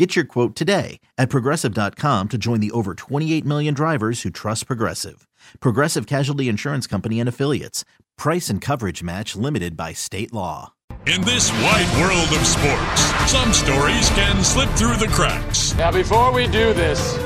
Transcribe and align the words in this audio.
Get 0.00 0.16
your 0.16 0.24
quote 0.24 0.56
today 0.56 0.98
at 1.18 1.28
progressive.com 1.28 2.28
to 2.28 2.38
join 2.38 2.60
the 2.60 2.70
over 2.70 2.94
28 2.94 3.44
million 3.44 3.74
drivers 3.74 4.22
who 4.22 4.30
trust 4.30 4.66
Progressive. 4.66 5.28
Progressive 5.60 6.06
Casualty 6.06 6.48
Insurance 6.48 6.86
Company 6.86 7.20
and 7.20 7.28
Affiliates. 7.28 7.84
Price 8.16 8.48
and 8.48 8.62
coverage 8.62 9.02
match 9.02 9.36
limited 9.36 9.76
by 9.76 9.92
state 9.92 10.32
law. 10.32 10.72
In 11.04 11.20
this 11.20 11.52
wide 11.52 12.00
world 12.00 12.40
of 12.40 12.46
sports, 12.46 13.02
some 13.30 13.52
stories 13.52 14.08
can 14.16 14.42
slip 14.42 14.70
through 14.70 14.96
the 14.96 15.12
cracks. 15.12 15.74
Now, 15.76 15.92
before 15.92 16.32
we 16.32 16.46
do 16.46 16.72
this, 16.72 17.18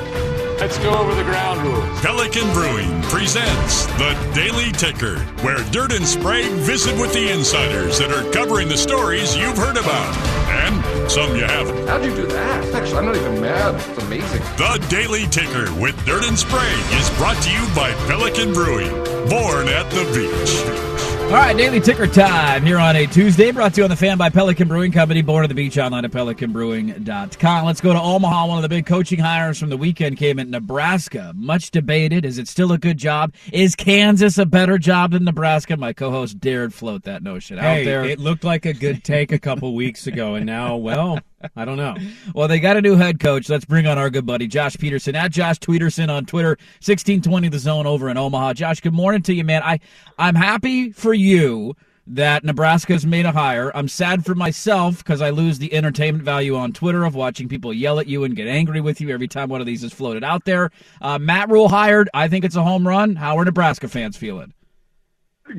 Let's 0.57 0.77
go 0.79 0.89
over 0.93 1.13
the 1.13 1.23
ground 1.23 1.61
rules. 1.63 2.01
Pelican 2.01 2.51
Brewing 2.53 3.01
presents 3.03 3.85
the 3.97 4.15
Daily 4.33 4.71
Ticker, 4.71 5.19
where 5.43 5.57
Dirt 5.71 5.91
and 5.91 6.07
Sprague 6.07 6.51
visit 6.53 6.97
with 6.99 7.13
the 7.13 7.29
insiders 7.31 7.99
that 7.99 8.09
are 8.11 8.31
covering 8.31 8.69
the 8.69 8.77
stories 8.77 9.35
you've 9.35 9.57
heard 9.57 9.75
about 9.75 10.15
and 10.47 11.11
some 11.11 11.35
you 11.35 11.43
haven't. 11.43 11.87
How'd 11.87 12.05
you 12.05 12.15
do 12.15 12.25
that? 12.27 12.73
Actually, 12.73 12.99
I'm 12.99 13.05
not 13.05 13.17
even 13.17 13.41
mad. 13.41 13.75
It's 13.75 14.03
amazing. 14.03 14.41
The 14.55 14.85
Daily 14.89 15.25
Ticker 15.27 15.73
with 15.79 15.95
Dirt 16.05 16.23
and 16.23 16.39
Sprague 16.39 16.93
is 16.93 17.09
brought 17.17 17.41
to 17.43 17.51
you 17.51 17.75
by 17.75 17.91
Pelican 18.07 18.53
Brewing, 18.53 18.91
born 19.27 19.67
at 19.67 19.89
the 19.91 20.05
beach. 20.15 20.94
All 21.25 21.31
right, 21.31 21.57
daily 21.57 21.81
ticker 21.81 22.05
time 22.05 22.63
here 22.63 22.77
on 22.77 22.95
a 22.95 23.07
Tuesday, 23.07 23.51
brought 23.51 23.73
to 23.73 23.81
you 23.81 23.83
on 23.83 23.89
the 23.89 23.95
fan 23.95 24.15
by 24.17 24.29
Pelican 24.29 24.67
Brewing 24.67 24.91
Company, 24.91 25.23
born 25.23 25.43
at 25.43 25.47
the 25.47 25.55
beach 25.55 25.75
online 25.77 26.05
at 26.05 26.11
pelicanbrewing.com. 26.11 27.65
Let's 27.65 27.81
go 27.81 27.93
to 27.93 27.99
Omaha. 27.99 28.45
One 28.45 28.57
of 28.57 28.61
the 28.61 28.69
big 28.69 28.85
coaching 28.85 29.19
hires 29.19 29.59
from 29.59 29.69
the 29.69 29.75
weekend 29.75 30.17
came 30.17 30.37
at 30.37 30.47
Nebraska. 30.47 31.33
Much 31.35 31.71
debated. 31.71 32.25
Is 32.25 32.37
it 32.37 32.47
still 32.47 32.71
a 32.71 32.77
good 32.77 32.99
job? 32.99 33.33
Is 33.51 33.75
Kansas 33.75 34.37
a 34.37 34.45
better 34.45 34.77
job 34.77 35.11
than 35.11 35.25
Nebraska? 35.25 35.75
My 35.75 35.93
co 35.93 36.11
host 36.11 36.39
dared 36.39 36.75
float 36.75 37.03
that 37.03 37.23
notion 37.23 37.57
hey, 37.57 37.81
out 37.81 37.85
there. 37.85 38.05
It 38.05 38.19
looked 38.19 38.43
like 38.43 38.65
a 38.65 38.73
good 38.73 39.03
take 39.03 39.31
a 39.31 39.39
couple 39.39 39.73
weeks 39.73 40.05
ago, 40.05 40.35
and 40.35 40.45
now, 40.45 40.77
well, 40.77 41.19
I 41.55 41.65
don't 41.65 41.77
know. 41.77 41.95
Well, 42.33 42.47
they 42.47 42.59
got 42.59 42.77
a 42.77 42.81
new 42.81 42.95
head 42.95 43.19
coach. 43.19 43.49
Let's 43.49 43.65
bring 43.65 43.87
on 43.87 43.97
our 43.97 44.09
good 44.09 44.25
buddy 44.25 44.47
Josh 44.47 44.77
Peterson 44.77 45.15
at 45.15 45.31
Josh 45.31 45.59
Tweederson 45.59 46.09
on 46.09 46.25
Twitter, 46.25 46.57
sixteen 46.79 47.21
twenty 47.21 47.49
the 47.49 47.59
zone 47.59 47.87
over 47.87 48.09
in 48.09 48.17
Omaha. 48.17 48.53
Josh, 48.53 48.81
good 48.81 48.93
morning 48.93 49.21
to 49.23 49.33
you, 49.33 49.43
man. 49.43 49.63
I 49.63 49.79
I'm 50.17 50.35
happy 50.35 50.91
for 50.91 51.13
you 51.13 51.75
that 52.07 52.43
Nebraska's 52.43 53.03
made 53.03 53.25
a 53.25 53.31
hire. 53.31 53.71
I'm 53.75 53.87
sad 53.87 54.23
for 54.23 54.35
myself 54.35 54.99
because 54.99 55.21
I 55.21 55.31
lose 55.31 55.57
the 55.57 55.73
entertainment 55.73 56.23
value 56.23 56.55
on 56.55 56.71
Twitter 56.71 57.03
of 57.03 57.15
watching 57.15 57.49
people 57.49 57.73
yell 57.73 57.99
at 57.99 58.05
you 58.05 58.23
and 58.25 58.35
get 58.35 58.47
angry 58.47 58.79
with 58.79 59.01
you 59.01 59.09
every 59.09 59.27
time 59.27 59.49
one 59.49 59.59
of 59.59 59.65
these 59.65 59.83
is 59.83 59.91
floated 59.91 60.23
out 60.23 60.45
there. 60.45 60.69
Uh, 61.01 61.17
Matt 61.17 61.49
Rhule 61.49 61.67
hired. 61.67 62.07
I 62.13 62.27
think 62.27 62.45
it's 62.45 62.55
a 62.55 62.63
home 62.63 62.87
run. 62.87 63.15
How 63.15 63.37
are 63.39 63.45
Nebraska 63.45 63.87
fans 63.87 64.17
feeling? 64.17 64.53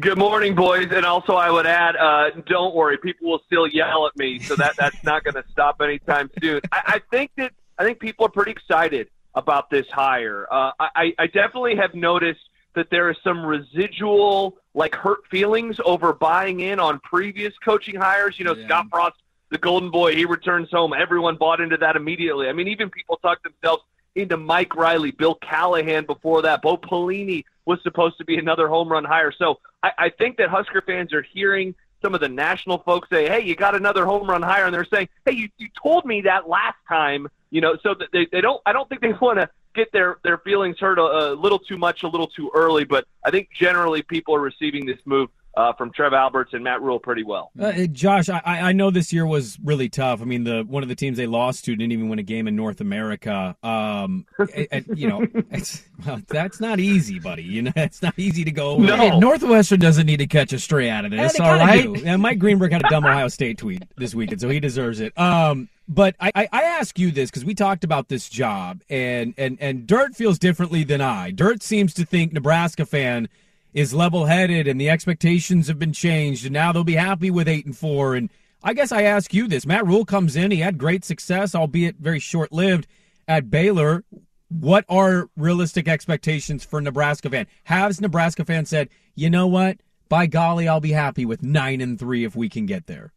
Good 0.00 0.18
morning, 0.18 0.56
boys. 0.56 0.88
And 0.90 1.06
also, 1.06 1.34
I 1.34 1.48
would 1.48 1.64
add, 1.64 1.94
uh, 1.94 2.30
don't 2.46 2.74
worry, 2.74 2.98
people 2.98 3.30
will 3.30 3.42
still 3.46 3.68
yell 3.68 4.08
at 4.08 4.16
me, 4.16 4.40
so 4.40 4.56
that 4.56 4.74
that's 4.76 5.02
not 5.04 5.22
going 5.22 5.34
to 5.34 5.44
stop 5.52 5.80
anytime 5.80 6.28
soon. 6.42 6.60
I, 6.72 6.82
I 6.86 7.02
think 7.12 7.30
that 7.36 7.52
I 7.78 7.84
think 7.84 8.00
people 8.00 8.26
are 8.26 8.30
pretty 8.30 8.50
excited 8.50 9.08
about 9.36 9.70
this 9.70 9.86
hire. 9.88 10.48
Uh, 10.50 10.72
I, 10.80 11.14
I 11.18 11.26
definitely 11.28 11.76
have 11.76 11.94
noticed 11.94 12.40
that 12.74 12.90
there 12.90 13.10
is 13.10 13.16
some 13.22 13.46
residual 13.46 14.56
like 14.74 14.96
hurt 14.96 15.24
feelings 15.30 15.78
over 15.84 16.12
buying 16.12 16.60
in 16.60 16.80
on 16.80 16.98
previous 17.00 17.54
coaching 17.64 17.94
hires. 17.94 18.40
You 18.40 18.46
know, 18.46 18.56
yeah. 18.56 18.66
Scott 18.66 18.86
Frost, 18.90 19.16
the 19.50 19.58
Golden 19.58 19.92
Boy, 19.92 20.16
he 20.16 20.24
returns 20.24 20.68
home. 20.72 20.94
Everyone 20.94 21.36
bought 21.36 21.60
into 21.60 21.76
that 21.76 21.94
immediately. 21.94 22.48
I 22.48 22.52
mean, 22.52 22.66
even 22.66 22.90
people 22.90 23.18
talked 23.18 23.44
themselves 23.44 23.84
into 24.16 24.36
Mike 24.36 24.74
Riley, 24.74 25.12
Bill 25.12 25.36
Callahan 25.36 26.06
before 26.06 26.42
that, 26.42 26.62
Bo 26.62 26.76
Pelini 26.76 27.44
was 27.66 27.78
supposed 27.82 28.16
to 28.18 28.24
be 28.24 28.38
another 28.38 28.66
home 28.66 28.88
run 28.88 29.04
hire. 29.04 29.32
So 29.36 29.60
I, 29.86 30.06
I 30.06 30.08
think 30.10 30.36
that 30.38 30.48
Husker 30.48 30.82
fans 30.82 31.12
are 31.12 31.22
hearing 31.22 31.74
some 32.02 32.14
of 32.14 32.20
the 32.20 32.28
national 32.28 32.78
folks 32.78 33.08
say, 33.08 33.28
"Hey, 33.28 33.40
you 33.40 33.54
got 33.54 33.74
another 33.74 34.04
home 34.04 34.28
run 34.28 34.42
higher," 34.42 34.64
and 34.64 34.74
they're 34.74 34.84
saying, 34.84 35.08
"Hey, 35.24 35.32
you, 35.32 35.48
you 35.58 35.68
told 35.80 36.04
me 36.04 36.22
that 36.22 36.48
last 36.48 36.76
time." 36.88 37.28
You 37.50 37.60
know, 37.60 37.76
so 37.82 37.94
they 38.12 38.26
they 38.30 38.40
don't. 38.40 38.60
I 38.66 38.72
don't 38.72 38.88
think 38.88 39.00
they 39.00 39.12
want 39.20 39.38
to 39.38 39.48
get 39.74 39.92
their 39.92 40.18
their 40.24 40.38
feelings 40.38 40.78
hurt 40.78 40.98
a, 40.98 41.02
a 41.02 41.34
little 41.34 41.58
too 41.58 41.78
much, 41.78 42.02
a 42.02 42.08
little 42.08 42.26
too 42.26 42.50
early. 42.54 42.84
But 42.84 43.06
I 43.24 43.30
think 43.30 43.48
generally 43.58 44.02
people 44.02 44.34
are 44.34 44.40
receiving 44.40 44.86
this 44.86 44.98
move 45.04 45.30
uh, 45.56 45.72
from 45.72 45.90
Trev 45.92 46.12
Alberts 46.12 46.52
and 46.52 46.62
Matt 46.62 46.82
Rhule 46.82 46.98
pretty 46.98 47.24
well. 47.24 47.50
Uh, 47.58 47.86
Josh, 47.86 48.28
I, 48.28 48.40
I 48.44 48.72
know 48.72 48.90
this 48.90 49.12
year 49.12 49.26
was 49.26 49.58
really 49.64 49.88
tough. 49.88 50.20
I 50.20 50.24
mean, 50.24 50.44
the 50.44 50.62
one 50.62 50.82
of 50.82 50.88
the 50.88 50.94
teams 50.94 51.16
they 51.16 51.26
lost 51.26 51.64
to 51.64 51.74
didn't 51.74 51.92
even 51.92 52.08
win 52.08 52.18
a 52.18 52.22
game 52.22 52.46
in 52.46 52.54
North 52.54 52.80
America. 52.80 53.56
Um, 53.62 54.26
it, 54.38 54.68
it, 54.70 54.98
you 54.98 55.08
know, 55.08 55.26
it's 55.50 55.82
well, 56.04 56.20
that's 56.28 56.60
not 56.60 56.78
easy, 56.78 57.18
buddy. 57.18 57.42
You 57.42 57.62
know, 57.62 57.72
it's 57.76 58.02
not 58.02 58.14
easy 58.18 58.44
to 58.44 58.50
go. 58.50 58.76
No, 58.76 58.96
hey, 58.96 59.18
Northwestern 59.18 59.80
doesn't 59.80 60.06
need 60.06 60.18
to 60.18 60.26
catch 60.26 60.52
a 60.52 60.58
stray 60.58 60.90
out 60.90 61.06
of 61.06 61.10
this. 61.10 61.40
all 61.40 61.54
right. 61.54 61.86
And 62.04 62.20
Mike 62.20 62.38
Greenberg 62.38 62.72
had 62.72 62.84
a 62.84 62.88
dumb 62.88 63.06
Ohio 63.06 63.28
State 63.28 63.58
tweet 63.58 63.82
this 63.96 64.14
weekend, 64.14 64.40
so 64.40 64.48
he 64.50 64.60
deserves 64.60 65.00
it. 65.00 65.18
Um, 65.18 65.70
but 65.88 66.16
I, 66.20 66.32
I, 66.34 66.48
I 66.52 66.62
ask 66.64 66.98
you 66.98 67.10
this 67.12 67.30
because 67.30 67.44
we 67.44 67.54
talked 67.54 67.84
about 67.84 68.08
this 68.08 68.28
job, 68.28 68.82
and 68.90 69.32
and 69.38 69.56
and 69.60 69.86
Dirt 69.86 70.14
feels 70.14 70.38
differently 70.38 70.84
than 70.84 71.00
I. 71.00 71.30
Dirt 71.30 71.62
seems 71.62 71.94
to 71.94 72.04
think 72.04 72.34
Nebraska 72.34 72.84
fan 72.84 73.28
is 73.76 73.92
level 73.92 74.24
headed 74.24 74.66
and 74.66 74.80
the 74.80 74.88
expectations 74.88 75.68
have 75.68 75.78
been 75.78 75.92
changed 75.92 76.46
and 76.46 76.54
now 76.54 76.72
they'll 76.72 76.82
be 76.82 76.94
happy 76.94 77.30
with 77.30 77.46
eight 77.46 77.66
and 77.66 77.76
four. 77.76 78.14
And 78.14 78.30
I 78.64 78.72
guess 78.72 78.90
I 78.90 79.02
ask 79.02 79.34
you 79.34 79.46
this. 79.46 79.66
Matt 79.66 79.86
Rhule 79.86 80.06
comes 80.06 80.34
in, 80.34 80.50
he 80.50 80.60
had 80.60 80.78
great 80.78 81.04
success, 81.04 81.54
albeit 81.54 81.96
very 81.96 82.18
short 82.18 82.52
lived 82.52 82.86
at 83.28 83.50
Baylor. 83.50 84.02
What 84.48 84.86
are 84.88 85.28
realistic 85.36 85.88
expectations 85.88 86.64
for 86.64 86.80
Nebraska 86.80 87.28
fan? 87.28 87.46
Has 87.64 88.00
Nebraska 88.00 88.46
fan 88.46 88.64
said, 88.64 88.88
you 89.14 89.28
know 89.28 89.46
what? 89.46 89.76
By 90.08 90.26
golly, 90.26 90.68
I'll 90.68 90.80
be 90.80 90.92
happy 90.92 91.26
with 91.26 91.42
nine 91.42 91.82
and 91.82 91.98
three 91.98 92.24
if 92.24 92.34
we 92.34 92.48
can 92.48 92.64
get 92.64 92.86
there. 92.86 93.12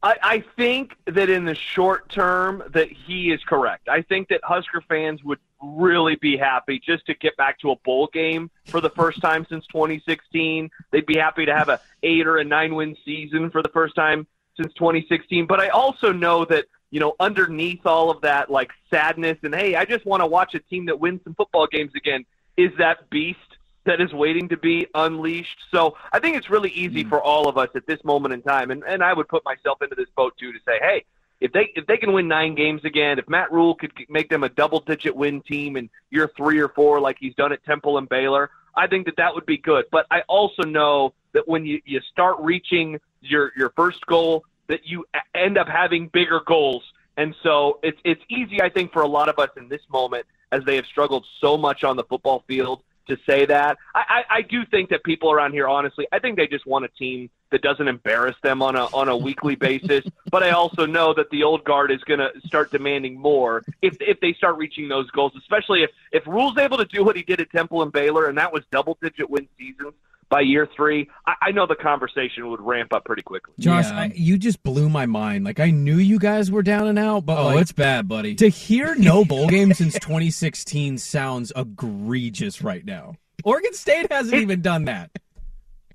I, 0.00 0.16
I 0.22 0.44
think 0.56 0.96
that 1.06 1.28
in 1.28 1.44
the 1.44 1.56
short 1.56 2.08
term 2.08 2.62
that 2.70 2.88
he 2.88 3.32
is 3.32 3.42
correct. 3.42 3.88
I 3.88 4.02
think 4.02 4.28
that 4.28 4.42
Husker 4.44 4.80
fans 4.88 5.24
would 5.24 5.40
really 5.62 6.16
be 6.16 6.36
happy 6.36 6.80
just 6.84 7.06
to 7.06 7.14
get 7.14 7.36
back 7.36 7.58
to 7.60 7.70
a 7.70 7.76
bowl 7.84 8.08
game 8.12 8.50
for 8.66 8.80
the 8.80 8.90
first 8.90 9.20
time 9.20 9.46
since 9.48 9.66
2016. 9.68 10.70
They'd 10.90 11.06
be 11.06 11.16
happy 11.16 11.46
to 11.46 11.54
have 11.54 11.68
a 11.68 11.80
eight 12.02 12.26
or 12.26 12.38
a 12.38 12.44
nine 12.44 12.74
win 12.74 12.96
season 13.04 13.50
for 13.50 13.62
the 13.62 13.68
first 13.70 13.94
time 13.94 14.26
since 14.56 14.72
2016. 14.74 15.46
But 15.46 15.60
I 15.60 15.68
also 15.68 16.12
know 16.12 16.44
that 16.46 16.66
you 16.90 17.00
know 17.00 17.14
underneath 17.20 17.86
all 17.86 18.10
of 18.10 18.20
that 18.22 18.50
like 18.50 18.70
sadness 18.90 19.38
and 19.42 19.54
hey, 19.54 19.76
I 19.76 19.84
just 19.84 20.04
want 20.04 20.22
to 20.22 20.26
watch 20.26 20.54
a 20.54 20.60
team 20.60 20.86
that 20.86 20.98
wins 20.98 21.20
some 21.24 21.34
football 21.34 21.66
games 21.66 21.92
again 21.96 22.24
is 22.56 22.70
that 22.78 23.08
beast 23.10 23.38
that 23.84 24.00
is 24.00 24.12
waiting 24.12 24.48
to 24.48 24.56
be 24.56 24.86
unleashed. 24.94 25.58
So 25.70 25.96
I 26.12 26.20
think 26.20 26.36
it's 26.36 26.50
really 26.50 26.70
easy 26.70 27.04
mm. 27.04 27.08
for 27.08 27.20
all 27.20 27.48
of 27.48 27.58
us 27.58 27.68
at 27.74 27.86
this 27.86 28.02
moment 28.04 28.34
in 28.34 28.42
time, 28.42 28.70
and, 28.70 28.84
and 28.84 29.02
I 29.02 29.12
would 29.12 29.28
put 29.28 29.44
myself 29.44 29.82
into 29.82 29.96
this 29.96 30.08
boat 30.16 30.34
too 30.38 30.52
to 30.52 30.58
say, 30.64 30.78
hey, 30.80 31.04
if 31.42 31.52
they 31.52 31.72
if 31.74 31.86
they 31.86 31.96
can 31.96 32.12
win 32.12 32.28
nine 32.28 32.54
games 32.54 32.84
again, 32.84 33.18
if 33.18 33.28
Matt 33.28 33.50
Rhule 33.50 33.74
could 33.74 33.92
make 34.08 34.30
them 34.30 34.44
a 34.44 34.48
double 34.48 34.78
digit 34.78 35.14
win 35.14 35.42
team 35.42 35.76
in 35.76 35.90
year 36.10 36.30
three 36.36 36.60
or 36.60 36.68
four, 36.68 37.00
like 37.00 37.16
he's 37.18 37.34
done 37.34 37.52
at 37.52 37.64
Temple 37.64 37.98
and 37.98 38.08
Baylor, 38.08 38.50
I 38.76 38.86
think 38.86 39.06
that 39.06 39.16
that 39.16 39.34
would 39.34 39.44
be 39.44 39.58
good. 39.58 39.86
But 39.90 40.06
I 40.10 40.20
also 40.28 40.62
know 40.62 41.14
that 41.32 41.48
when 41.48 41.66
you 41.66 41.82
you 41.84 42.00
start 42.12 42.36
reaching 42.38 43.00
your 43.20 43.50
your 43.56 43.70
first 43.70 44.06
goal, 44.06 44.44
that 44.68 44.86
you 44.86 45.04
end 45.34 45.58
up 45.58 45.66
having 45.66 46.06
bigger 46.08 46.40
goals, 46.46 46.84
and 47.16 47.34
so 47.42 47.80
it's 47.82 47.98
it's 48.04 48.22
easy, 48.28 48.62
I 48.62 48.68
think, 48.68 48.92
for 48.92 49.02
a 49.02 49.08
lot 49.08 49.28
of 49.28 49.40
us 49.40 49.50
in 49.56 49.68
this 49.68 49.82
moment 49.90 50.24
as 50.52 50.62
they 50.64 50.76
have 50.76 50.86
struggled 50.86 51.26
so 51.40 51.56
much 51.56 51.82
on 51.82 51.96
the 51.96 52.04
football 52.04 52.44
field 52.46 52.82
to 53.08 53.16
say 53.26 53.46
that. 53.46 53.78
I, 53.96 54.04
I, 54.08 54.36
I 54.36 54.42
do 54.42 54.64
think 54.66 54.90
that 54.90 55.02
people 55.02 55.32
around 55.32 55.52
here, 55.52 55.66
honestly, 55.66 56.06
I 56.12 56.20
think 56.20 56.36
they 56.36 56.46
just 56.46 56.66
want 56.66 56.84
a 56.84 56.88
team 56.88 57.30
that 57.52 57.62
doesn't 57.62 57.86
embarrass 57.86 58.34
them 58.42 58.60
on 58.62 58.74
a 58.76 58.84
on 58.86 59.08
a 59.08 59.16
weekly 59.16 59.54
basis. 59.54 60.04
But 60.32 60.42
I 60.42 60.50
also 60.52 60.86
know 60.86 61.12
that 61.14 61.28
the 61.30 61.42
old 61.42 61.62
guard 61.64 61.90
is 61.90 62.02
going 62.04 62.18
to 62.20 62.30
start 62.46 62.70
demanding 62.70 63.18
more 63.20 63.62
if 63.82 63.96
if 64.00 64.18
they 64.20 64.32
start 64.32 64.56
reaching 64.56 64.88
those 64.88 65.10
goals, 65.10 65.32
especially 65.38 65.82
if 65.82 65.90
if 66.10 66.26
Rhule's 66.26 66.56
able 66.58 66.78
to 66.78 66.86
do 66.86 67.04
what 67.04 67.16
he 67.16 67.22
did 67.22 67.40
at 67.40 67.50
Temple 67.50 67.82
and 67.82 67.92
Baylor, 67.92 68.26
and 68.28 68.38
that 68.38 68.52
was 68.52 68.64
double 68.72 68.96
digit 69.02 69.28
win 69.30 69.46
seasons. 69.58 69.92
by 70.30 70.40
year 70.40 70.66
three, 70.74 71.10
I, 71.26 71.34
I 71.42 71.50
know 71.50 71.66
the 71.66 71.74
conversation 71.76 72.48
would 72.48 72.62
ramp 72.62 72.94
up 72.94 73.04
pretty 73.04 73.20
quickly. 73.20 73.52
Josh, 73.58 73.84
Yeah. 73.90 74.00
I, 74.00 74.12
you 74.14 74.38
just 74.38 74.62
blew 74.62 74.88
my 74.88 75.04
mind. 75.04 75.44
Like 75.44 75.60
I 75.60 75.70
knew 75.70 75.96
you 75.98 76.18
guys 76.18 76.50
were 76.50 76.62
down 76.62 76.86
and 76.86 76.98
out, 76.98 77.26
but 77.26 77.36
Oh, 77.38 77.44
like, 77.48 77.60
it's 77.60 77.72
bad, 77.72 78.08
buddy. 78.08 78.34
to 78.36 78.48
hear 78.48 78.94
no 78.94 79.22
bowl 79.32 79.46
game 79.48 79.74
since 79.74 79.92
2016 79.98 80.96
sounds 80.96 81.52
egregious 81.54 82.62
right 82.62 82.84
now. 82.86 83.16
Oregon 83.44 83.74
State 83.74 84.10
hasn't 84.10 84.34
It- 84.34 84.42
even 84.42 84.62
done 84.62 84.86
that. 84.86 85.10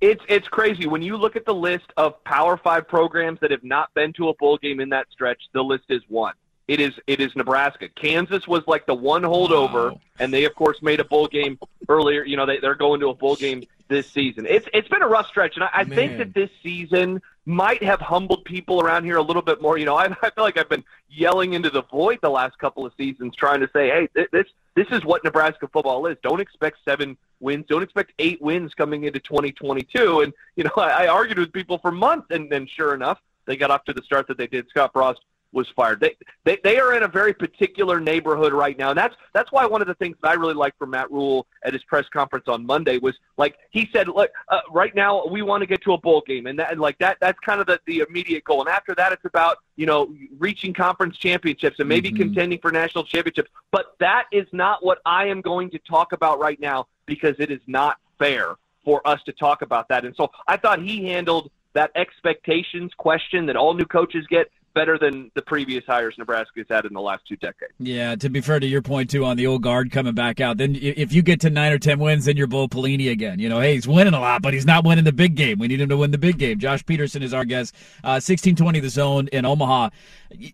It's 0.01 0.23
it's 0.27 0.47
crazy 0.47 0.88
when 0.88 1.01
you 1.01 1.17
look 1.17 1.35
at 1.35 1.45
the 1.45 1.53
list 1.53 1.85
of 1.97 2.23
Power 2.23 2.57
Five 2.57 2.88
programs 2.88 3.39
that 3.41 3.51
have 3.51 3.63
not 3.63 3.94
been 3.94 4.13
to 4.13 4.29
a 4.29 4.33
bowl 4.35 4.57
game 4.57 4.79
in 4.79 4.89
that 4.89 5.07
stretch. 5.11 5.41
The 5.53 5.63
list 5.63 5.85
is 5.89 6.01
one. 6.07 6.33
It 6.67 6.79
is 6.79 6.94
it 7.07 7.19
is 7.21 7.35
Nebraska. 7.35 7.88
Kansas 7.89 8.47
was 8.47 8.63
like 8.67 8.85
the 8.85 8.94
one 8.94 9.21
holdover, 9.23 9.91
Wow. 9.94 10.01
and 10.19 10.33
they 10.33 10.44
of 10.45 10.53
course 10.55 10.81
made 10.81 10.99
a 10.99 11.05
bowl 11.05 11.27
game 11.27 11.57
earlier. 11.88 12.23
You 12.23 12.35
know 12.38 12.45
they 12.45 12.59
they're 12.59 12.75
going 12.75 12.99
to 12.99 13.07
a 13.09 13.13
bowl 13.15 13.35
game 13.38 13.63
this 13.88 14.09
season. 14.11 14.45
It's 14.47 14.67
it's 14.73 14.88
been 14.89 15.01
a 15.01 15.07
rough 15.07 15.27
stretch, 15.27 15.55
and 15.55 15.63
I, 15.63 15.69
I 15.73 15.83
think 15.85 16.17
that 16.17 16.33
this 16.33 16.50
season 16.61 17.21
might 17.45 17.81
have 17.81 18.01
humbled 18.01 18.43
people 18.43 18.81
around 18.81 19.05
here 19.05 19.15
a 19.15 19.21
little 19.21 19.41
bit 19.41 19.61
more. 19.61 19.77
You 19.77 19.85
know, 19.85 19.95
I, 19.95 20.05
I 20.21 20.29
feel 20.29 20.43
like 20.43 20.57
I've 20.57 20.67
been 20.67 20.83
yelling 21.09 21.53
into 21.53 21.69
the 21.69 21.83
void 21.83 22.19
the 22.21 22.29
last 22.29 22.59
couple 22.59 22.85
of 22.85 22.91
seasons, 22.97 23.33
trying 23.38 23.61
to 23.61 23.69
say, 23.71 23.88
hey, 23.88 24.09
th- 24.13 24.27
this 24.33 24.47
this 24.77 24.88
is 24.91 25.03
what 25.03 25.24
Nebraska 25.24 25.68
football 25.68 26.06
is. 26.06 26.18
Don't 26.21 26.39
expect 26.39 26.77
seven 26.88 27.18
wins. 27.39 27.65
Don't 27.68 27.81
expect 27.81 28.13
eight 28.19 28.39
wins 28.44 28.75
coming 28.75 29.06
into 29.06 29.19
2022. 29.19 30.21
And 30.21 30.31
you 30.56 30.65
know, 30.65 30.71
I, 30.77 31.06
I 31.06 31.07
argued 31.07 31.39
with 31.39 31.51
people 31.51 31.79
for 31.79 31.91
months, 31.91 32.27
and 32.29 32.47
then 32.50 32.68
sure 32.68 32.94
enough, 32.94 33.19
they 33.47 33.57
got 33.57 33.71
off 33.71 33.83
to 33.85 33.94
the 33.94 34.03
start 34.03 34.27
that 34.27 34.38
they 34.38 34.45
did. 34.45 34.69
Scott 34.69 34.91
Frost 34.94 35.21
was 35.57 35.68
fired. 35.75 36.00
They, 36.00 36.15
they 36.45 36.59
they 36.63 36.80
are 36.80 36.94
in 36.94 37.04
a 37.04 37.07
very 37.07 37.33
particular 37.33 38.00
neighborhood 38.00 38.54
right 38.54 38.77
now, 38.77 38.92
and 38.92 38.98
that's 38.98 39.15
that's 39.33 39.51
why 39.51 39.65
one 39.65 39.81
of 39.81 39.88
the 39.88 39.95
things 39.95 40.15
that 40.21 40.30
I 40.30 40.33
really 40.36 40.54
liked 40.54 40.77
from 40.77 40.92
Matt 40.92 41.12
Rhule 41.12 41.48
at 41.65 41.74
his 41.74 41.83
press 41.83 42.06
conference 42.13 42.45
on 42.48 42.65
Monday 42.65 43.00
was 43.00 43.15
like 43.38 43.57
he 43.71 43.89
said, 43.92 44.07
look, 44.07 44.30
uh, 44.50 44.59
right 44.71 44.95
now 44.95 45.25
we 45.25 45.42
want 45.42 45.62
to 45.63 45.68
get 45.68 45.81
to 45.83 45.94
a 45.94 45.98
bowl 45.98 46.24
game, 46.25 46.45
and 46.45 46.57
that 46.59 46.71
and 46.71 46.80
like 46.80 46.98
that 47.00 47.18
that's 47.19 47.39
kind 47.39 47.59
of 47.59 47.65
the, 47.65 47.80
the 47.88 48.06
immediate 48.07 48.44
goal. 48.45 48.62
And 48.62 48.69
after 48.69 48.94
that, 48.95 49.12
it's 49.12 49.25
about 49.25 49.57
you 49.75 49.88
know 49.88 50.13
reaching 50.38 50.74
conference 50.74 51.18
championships 51.18 51.80
and 51.80 51.89
maybe 51.89 52.12
Mhm. 52.12 52.18
contending 52.18 52.60
for 52.60 52.71
national 52.71 53.03
championships. 53.03 53.50
But 53.71 53.95
that 54.00 54.25
is 54.31 54.48
not 54.53 54.86
what 54.86 55.00
I 55.06 55.25
am 55.25 55.42
going 55.42 55.71
to 55.71 55.80
talk 55.80 56.13
about 56.13 56.39
right 56.39 56.60
now 56.60 56.88
because 57.07 57.36
it 57.39 57.50
is 57.51 57.62
not 57.68 57.98
fair 58.19 58.56
for 58.86 59.06
us 59.06 59.21
to 59.24 59.33
talk 59.33 59.63
about 59.63 59.89
that. 59.89 60.06
And 60.06 60.15
so 60.15 60.30
I 60.48 60.56
thought 60.57 60.80
he 60.81 61.06
handled 61.07 61.51
that 61.74 61.92
expectations 61.95 62.92
question 62.98 63.45
that 63.45 63.56
all 63.56 63.74
new 63.74 63.86
coaches 63.86 64.25
get 64.30 64.50
better 64.77 65.00
than 65.00 65.31
the 65.33 65.41
previous 65.41 65.83
hires 65.88 66.13
Nebraska 66.19 66.59
has 66.59 66.68
had 66.69 66.85
in 66.85 66.94
the 66.94 67.01
last 67.01 67.27
two 67.27 67.35
decades. 67.38 67.74
Yeah, 67.79 68.15
to 68.15 68.29
be 68.29 68.41
fair 68.41 68.59
to 68.59 68.68
your 68.68 68.83
point 68.83 69.09
too 69.09 69.25
on 69.25 69.35
the 69.35 69.47
old 69.47 69.63
guard 69.63 69.91
coming 69.91 70.13
back 70.13 70.39
out, 70.39 70.57
then 70.57 70.77
if 70.79 71.12
you 71.12 71.24
get 71.24 71.41
to 71.41 71.50
nine 71.50 71.74
or 71.74 71.79
ten 71.79 71.97
wins, 71.97 72.25
then 72.25 72.38
you're 72.38 72.45
Bo 72.45 72.68
Pelini 72.68 73.09
again. 73.09 73.39
You 73.39 73.50
know, 73.50 73.59
hey, 73.59 73.74
he's 73.74 73.88
winning 73.88 74.13
a 74.13 74.19
lot, 74.19 74.44
but 74.44 74.53
he's 74.53 74.68
not 74.68 74.85
winning 74.85 75.03
the 75.03 75.12
big 75.12 75.33
game. 75.33 75.57
We 75.57 75.68
need 75.68 75.81
him 75.81 75.89
to 75.89 75.97
win 75.97 76.12
the 76.12 76.19
big 76.19 76.38
game. 76.38 76.59
Josh 76.59 76.85
Peterson 76.85 77.24
is 77.24 77.33
our 77.33 77.44
guest. 77.44 77.74
Uh, 78.03 78.19
sixteen 78.19 78.56
twenty 78.56 78.79
the 78.79 78.89
zone 78.89 79.27
in 79.29 79.45
Omaha. 79.45 79.89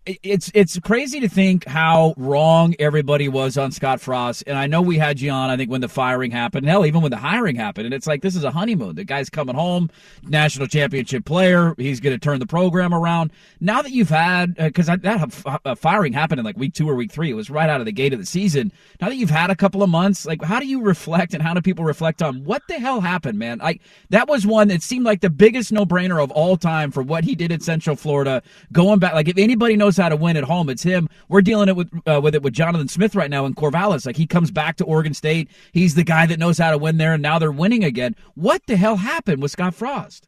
It's 0.05 0.51
it's 0.53 0.79
crazy 0.79 1.19
to 1.19 1.27
think 1.27 1.65
how 1.65 2.13
wrong 2.15 2.75
everybody 2.77 3.27
was 3.27 3.57
on 3.57 3.71
Scott 3.71 3.99
Frost, 3.99 4.43
and 4.47 4.57
I 4.57 4.67
know 4.67 4.81
we 4.81 4.99
had 4.99 5.19
you 5.19 5.31
on. 5.31 5.49
I 5.49 5.57
think 5.57 5.69
when 5.69 5.81
the 5.81 5.89
firing 5.89 6.31
happened, 6.31 6.67
hell, 6.67 6.85
even 6.85 7.01
when 7.01 7.11
the 7.11 7.17
hiring 7.17 7.55
happened, 7.55 7.87
and 7.87 7.93
it's 7.93 8.07
like 8.07 8.21
this 8.21 8.35
is 8.35 8.43
a 8.43 8.51
honeymoon. 8.51 8.95
The 8.95 9.03
guy's 9.03 9.29
coming 9.29 9.55
home, 9.55 9.89
national 10.21 10.67
championship 10.67 11.25
player. 11.25 11.73
He's 11.77 11.99
going 11.99 12.15
to 12.15 12.19
turn 12.19 12.39
the 12.39 12.45
program 12.45 12.93
around. 12.93 13.31
Now 13.59 13.81
that 13.81 13.91
you've 13.91 14.09
had, 14.13 14.55
because 14.55 14.85
that 14.87 15.59
uh, 15.65 15.75
firing 15.75 16.13
happened 16.13 16.39
in 16.39 16.45
like 16.45 16.57
week 16.57 16.73
two 16.73 16.89
or 16.89 16.95
week 16.95 17.11
three, 17.11 17.29
it 17.29 17.33
was 17.33 17.49
right 17.49 17.69
out 17.69 17.79
of 17.79 17.85
the 17.85 17.91
gate 17.91 18.13
of 18.13 18.19
the 18.19 18.25
season. 18.25 18.71
Now 19.01 19.09
that 19.09 19.15
you've 19.15 19.29
had 19.29 19.49
a 19.49 19.55
couple 19.55 19.83
of 19.83 19.89
months, 19.89 20.25
like 20.25 20.41
how 20.43 20.59
do 20.59 20.67
you 20.67 20.81
reflect 20.81 21.33
and 21.33 21.41
how 21.43 21.53
do 21.53 21.61
people 21.61 21.83
reflect 21.83 22.21
on 22.21 22.43
what 22.43 22.61
the 22.67 22.75
hell 22.75 23.01
happened, 23.01 23.37
man? 23.39 23.59
Like 23.59 23.81
that 24.09 24.27
was 24.27 24.45
one 24.45 24.69
that 24.69 24.81
seemed 24.81 25.05
like 25.05 25.21
the 25.21 25.29
biggest 25.29 25.71
no 25.71 25.85
brainer 25.85 26.23
of 26.23 26.31
all 26.31 26.55
time 26.57 26.91
for 26.91 27.03
what 27.03 27.23
he 27.23 27.35
did 27.35 27.51
at 27.51 27.61
Central 27.61 27.95
Florida. 27.95 28.41
Going 28.71 28.99
back, 28.99 29.13
like 29.13 29.27
if 29.27 29.37
anybody 29.37 29.75
knows 29.75 29.97
how 29.97 30.09
to 30.09 30.15
win 30.15 30.37
at 30.37 30.43
home, 30.43 30.69
it's 30.69 30.83
him. 30.83 31.09
We're 31.27 31.41
dealing 31.41 31.69
it 31.69 31.75
with 31.75 31.89
uh, 32.05 32.21
with 32.23 32.35
it 32.35 32.43
with 32.43 32.53
Jonathan 32.53 32.87
Smith 32.87 33.15
right 33.15 33.29
now 33.29 33.45
in 33.45 33.55
Corvallis. 33.55 34.05
Like 34.05 34.17
he 34.17 34.27
comes 34.27 34.51
back 34.51 34.77
to 34.77 34.85
Oregon 34.85 35.13
State, 35.13 35.49
he's 35.71 35.95
the 35.95 36.03
guy 36.03 36.25
that 36.27 36.39
knows 36.39 36.57
how 36.57 36.71
to 36.71 36.77
win 36.77 36.97
there, 36.97 37.13
and 37.13 37.23
now 37.23 37.39
they're 37.39 37.51
winning 37.51 37.83
again. 37.83 38.15
What 38.35 38.61
the 38.67 38.77
hell 38.77 38.97
happened 38.97 39.41
with 39.41 39.51
Scott 39.51 39.73
Frost? 39.75 40.27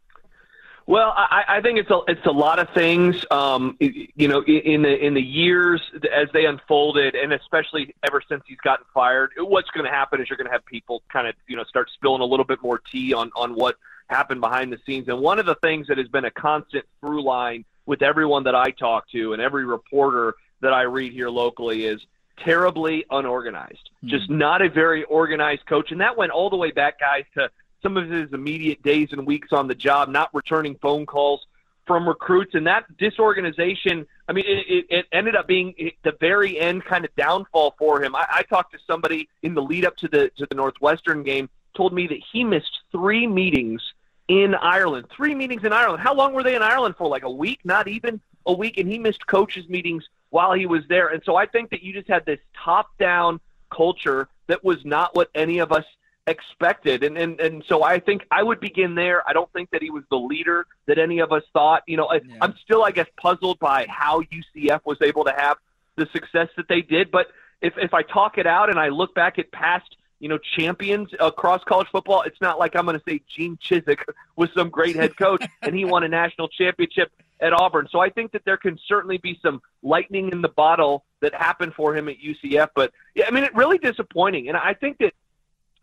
Well, 0.87 1.13
I, 1.15 1.43
I 1.47 1.61
think 1.61 1.79
it's 1.79 1.89
a 1.89 2.01
it's 2.07 2.25
a 2.27 2.31
lot 2.31 2.59
of 2.59 2.69
things. 2.69 3.25
Um, 3.31 3.75
you 3.79 4.27
know, 4.27 4.43
in 4.43 4.83
the 4.83 5.05
in 5.05 5.15
the 5.15 5.21
years 5.21 5.81
as 6.15 6.27
they 6.31 6.45
unfolded, 6.45 7.15
and 7.15 7.33
especially 7.33 7.95
ever 8.07 8.21
since 8.29 8.43
he's 8.45 8.59
gotten 8.59 8.85
fired, 8.93 9.31
what's 9.37 9.69
going 9.71 9.85
to 9.85 9.91
happen 9.91 10.21
is 10.21 10.29
you're 10.29 10.37
going 10.37 10.45
to 10.45 10.53
have 10.53 10.65
people 10.65 11.01
kind 11.11 11.27
of 11.27 11.33
you 11.47 11.55
know 11.55 11.63
start 11.63 11.89
spilling 11.95 12.21
a 12.21 12.25
little 12.25 12.45
bit 12.45 12.61
more 12.61 12.79
tea 12.91 13.13
on 13.13 13.31
on 13.35 13.55
what 13.55 13.77
happened 14.07 14.41
behind 14.41 14.71
the 14.71 14.77
scenes. 14.85 15.07
And 15.07 15.19
one 15.19 15.39
of 15.39 15.47
the 15.47 15.55
things 15.55 15.87
that 15.87 15.97
has 15.97 16.07
been 16.07 16.25
a 16.25 16.31
constant 16.31 16.85
through 16.99 17.23
line 17.23 17.65
with 17.87 18.03
everyone 18.03 18.43
that 18.43 18.53
I 18.53 18.69
talk 18.69 19.09
to 19.09 19.33
and 19.33 19.41
every 19.41 19.65
reporter 19.65 20.35
that 20.61 20.71
I 20.71 20.83
read 20.83 21.13
here 21.13 21.29
locally 21.29 21.85
is 21.85 21.99
terribly 22.37 23.05
unorganized. 23.09 23.89
Just 24.03 24.29
not 24.29 24.61
a 24.61 24.69
very 24.69 25.03
organized 25.05 25.65
coach, 25.65 25.91
and 25.91 26.01
that 26.01 26.15
went 26.15 26.31
all 26.31 26.51
the 26.51 26.57
way 26.57 26.69
back, 26.69 26.99
guys, 26.99 27.23
to 27.33 27.49
some 27.85 27.97
of 27.97 28.09
his 28.09 28.33
immediate 28.33 28.81
days 28.81 29.09
and 29.11 29.27
weeks 29.27 29.49
on 29.51 29.67
the 29.67 29.75
job, 29.75 30.09
not 30.09 30.33
returning 30.33 30.75
phone 30.81 31.05
calls 31.05 31.45
from 31.85 32.07
recruits, 32.07 32.55
and 32.55 32.65
that 32.65 32.83
disorganization. 32.97 34.07
I 34.27 34.33
mean, 34.33 34.45
it, 34.47 34.85
it, 34.89 35.05
ended 35.11 35.35
up 35.35 35.47
being 35.47 35.75
the 36.03 36.13
very 36.19 36.59
end 36.59 36.83
kind 36.83 37.05
of 37.05 37.15
downfall 37.15 37.75
for 37.77 38.03
him. 38.03 38.15
I, 38.15 38.25
I 38.27 38.41
talked 38.41 38.73
to 38.73 38.79
somebody 38.87 39.29
in 39.43 39.53
the 39.53 39.61
lead 39.61 39.85
up 39.85 39.95
to 39.97 40.07
the 40.07 40.31
to 40.37 40.47
the 40.49 40.55
Northwestern 40.55 41.21
game, 41.21 41.47
told 41.75 41.93
me 41.93 42.07
that 42.07 42.17
he 42.31 42.43
missed 42.43 42.79
three 42.91 43.27
meetings 43.27 43.83
in 44.27 44.55
Ireland. 44.55 45.05
Three 45.15 45.35
meetings 45.35 45.63
in 45.63 45.71
Ireland. 45.71 46.01
How 46.01 46.15
long 46.15 46.33
were 46.33 46.41
they 46.41 46.55
in 46.55 46.63
Ireland 46.63 46.95
for? 46.97 47.07
Like 47.07 47.23
a 47.23 47.29
week? 47.29 47.59
Not 47.63 47.87
even 47.87 48.19
a 48.47 48.53
week, 48.53 48.79
and 48.79 48.91
he 48.91 48.97
missed 48.97 49.27
coaches' 49.27 49.69
meetings 49.69 50.03
while 50.31 50.53
he 50.53 50.65
was 50.65 50.81
there. 50.89 51.09
And 51.09 51.21
so 51.23 51.35
I 51.35 51.45
think 51.45 51.69
that 51.69 51.83
you 51.83 51.93
just 51.93 52.07
had 52.07 52.25
this 52.25 52.39
top-down 52.63 53.39
culture 53.69 54.27
that 54.47 54.63
was 54.63 54.83
not 54.83 55.15
what 55.15 55.29
any 55.35 55.59
of 55.59 55.71
us 55.71 55.85
expected. 56.27 57.04
And, 57.04 57.18
and 57.18 57.39
and 57.39 57.63
so 57.68 57.83
I 57.83 58.00
think 58.00 58.25
I 58.31 58.44
would 58.44 58.60
begin 58.60 58.95
there. 58.95 59.27
I 59.27 59.33
don't 59.33 59.51
think 59.54 59.72
that 59.72 59.81
he 59.81 59.89
was 59.89 60.04
the 60.10 60.18
leader 60.18 60.66
that 60.88 60.98
any 60.98 61.19
of 61.19 61.31
us 61.31 61.44
thought. 61.54 61.83
You 61.88 61.98
know, 61.98 62.06
I, 62.06 62.16
Yeah. 62.16 62.38
I'm 62.42 62.56
still, 62.63 62.83
I 62.83 62.92
guess, 62.92 63.07
puzzled 63.18 63.60
by 63.60 63.86
how 63.89 64.22
UCF 64.22 64.81
was 64.86 64.98
able 65.01 65.24
to 65.25 65.33
have 65.36 65.57
the 65.95 66.07
success 66.12 66.50
that 66.57 66.68
they 66.68 66.81
did. 66.81 67.12
But 67.12 67.27
if 67.62 67.74
if 67.77 67.94
I 67.94 68.01
talk 68.01 68.38
it 68.38 68.48
out 68.48 68.69
and 68.69 68.80
I 68.80 68.89
look 68.89 69.13
back 69.13 69.39
at 69.39 69.51
past, 69.51 69.95
you 70.19 70.30
know, 70.30 70.38
champions 70.38 71.10
across 71.19 71.63
college 71.63 71.88
football, 71.92 72.24
it's 72.24 72.42
not 72.42 72.60
like 72.60 72.75
I'm 72.75 72.86
going 72.86 72.98
to 72.98 73.04
say 73.07 73.21
Gene 73.36 73.57
Chizik 73.57 74.00
was 74.36 74.50
some 74.56 74.69
great 74.69 74.95
head 74.95 75.16
coach 75.18 75.45
and 75.62 75.75
he 75.75 75.86
won 75.86 76.04
a 76.04 76.07
national 76.07 76.47
championship 76.49 77.11
at 77.40 77.54
Auburn. 77.54 77.88
So 77.92 77.99
I 77.99 78.09
think 78.09 78.31
that 78.31 78.45
there 78.45 78.57
can 78.57 78.80
certainly 78.88 79.18
be 79.18 79.38
some 79.42 79.61
lightning 79.83 80.30
in 80.31 80.42
the 80.42 80.49
bottle 80.49 81.04
that 81.19 81.33
happened 81.33 81.73
for 81.73 81.95
him 81.95 82.07
at 82.07 82.16
UCF. 82.18 82.69
But 82.76 82.94
yeah, 83.14 83.26
I 83.28 83.31
mean, 83.31 83.44
it 83.44 83.54
really 83.56 83.78
disappointing. 83.78 84.47
And 84.47 84.57
I 84.57 84.73
think 84.73 84.97
that 84.99 85.14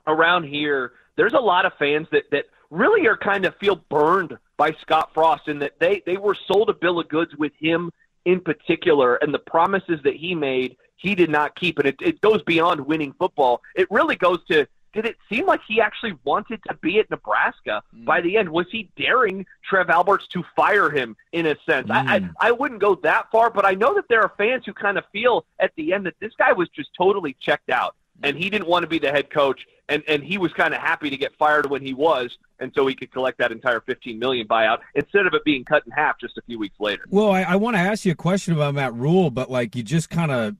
around 0.06 0.44
here, 0.44 0.92
there's 1.16 1.32
a 1.32 1.40
lot 1.40 1.66
of 1.66 1.72
fans 1.78 2.08
that 2.12 2.24
that 2.30 2.46
really 2.70 3.06
are 3.06 3.16
kind 3.16 3.44
of 3.44 3.54
feel 3.56 3.76
burned 3.76 4.36
by 4.56 4.72
Scott 4.80 5.10
Frost 5.12 5.48
and 5.48 5.60
that 5.62 5.78
they 5.78 6.02
they 6.06 6.16
were 6.16 6.36
sold 6.46 6.70
a 6.70 6.74
bill 6.74 7.00
of 7.00 7.08
goods 7.08 7.34
with 7.36 7.52
him 7.58 7.90
in 8.24 8.40
particular 8.40 9.16
and 9.16 9.34
the 9.34 9.38
promises 9.38 10.00
that 10.04 10.14
he 10.14 10.34
made 10.34 10.76
he 10.96 11.14
did 11.14 11.30
not 11.30 11.56
keep. 11.56 11.78
And 11.78 11.88
it, 11.88 11.96
it 12.00 12.20
goes 12.20 12.42
beyond 12.42 12.80
winning 12.80 13.12
football. 13.18 13.60
It 13.74 13.88
really 13.90 14.16
goes 14.16 14.38
to 14.50 14.66
did 14.92 15.06
it 15.06 15.16
seem 15.28 15.46
like 15.46 15.60
he 15.66 15.80
actually 15.80 16.12
wanted 16.22 16.60
to 16.68 16.74
be 16.74 16.98
at 16.98 17.10
Nebraska 17.10 17.82
mm. 17.96 18.04
by 18.04 18.20
the 18.20 18.36
end? 18.36 18.48
Was 18.50 18.66
he 18.70 18.90
daring 18.96 19.46
Trev 19.64 19.88
Alberts 19.88 20.26
to 20.28 20.44
fire 20.54 20.90
him 20.90 21.16
in 21.32 21.46
a 21.46 21.56
sense? 21.66 21.90
I, 21.90 22.16
I 22.16 22.20
mm. 22.20 22.30
I 22.38 22.52
wouldn't 22.52 22.80
go 22.80 22.94
that 22.96 23.30
far, 23.30 23.50
but 23.50 23.64
I 23.64 23.72
know 23.72 23.94
that 23.94 24.04
there 24.08 24.22
are 24.22 24.32
fans 24.36 24.64
who 24.66 24.74
kind 24.74 24.98
of 24.98 25.04
feel 25.10 25.46
at 25.58 25.72
the 25.76 25.92
end 25.94 26.06
that 26.06 26.14
this 26.20 26.32
guy 26.38 26.52
was 26.52 26.68
just 26.68 26.90
totally 26.96 27.36
checked 27.40 27.70
out 27.70 27.96
and 28.22 28.36
he 28.36 28.50
didn't 28.50 28.68
want 28.68 28.82
to 28.82 28.86
be 28.86 28.98
the 28.98 29.10
head 29.10 29.30
coach 29.30 29.66
and 29.88 30.02
and 30.08 30.22
he 30.22 30.38
was 30.38 30.52
kind 30.52 30.74
of 30.74 30.80
happy 30.80 31.10
to 31.10 31.16
get 31.16 31.32
fired 31.38 31.68
when 31.68 31.82
he 31.82 31.94
was 31.94 32.36
and 32.60 32.72
so 32.74 32.86
he 32.86 32.94
could 32.94 33.12
collect 33.12 33.38
that 33.38 33.52
entire 33.52 33.80
15 33.80 34.18
million 34.18 34.46
buyout 34.46 34.78
instead 34.94 35.26
of 35.26 35.34
it 35.34 35.44
being 35.44 35.64
cut 35.64 35.84
in 35.86 35.92
half 35.92 36.18
just 36.20 36.38
a 36.38 36.42
few 36.42 36.58
weeks 36.58 36.78
later. 36.78 37.02
Well, 37.10 37.30
I, 37.30 37.42
I 37.42 37.56
want 37.56 37.76
to 37.76 37.80
ask 37.80 38.04
you 38.04 38.12
a 38.12 38.16
question 38.16 38.54
about 38.54 38.74
Matt 38.74 38.94
Rhule, 38.94 39.30
but 39.30 39.50
like 39.50 39.74
you 39.74 39.82
just 39.82 40.10
kind 40.10 40.30
of 40.30 40.56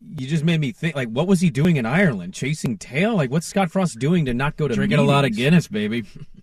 you 0.00 0.26
just 0.26 0.44
made 0.44 0.60
me 0.60 0.72
think 0.72 0.96
like 0.96 1.08
what 1.08 1.26
was 1.26 1.40
he 1.40 1.50
doing 1.50 1.76
in 1.76 1.86
Ireland? 1.86 2.34
Chasing 2.34 2.76
tail? 2.76 3.14
Like 3.16 3.30
what's 3.30 3.46
Scott 3.46 3.70
Frost 3.70 3.98
doing 3.98 4.24
to 4.26 4.34
not 4.34 4.56
go 4.56 4.68
to 4.68 4.74
Drinking 4.74 4.98
a 4.98 5.02
lot 5.02 5.24
of? 5.24 5.34
Guinness, 5.34 5.68
baby. 5.68 6.04